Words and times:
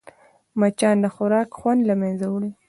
مچان 0.59 0.95
د 1.01 1.05
خوراک 1.15 1.49
خوند 1.59 1.81
له 1.89 1.95
منځه 2.01 2.25
وړي 2.29 2.51